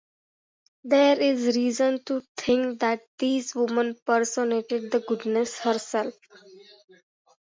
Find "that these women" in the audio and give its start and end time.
2.79-3.95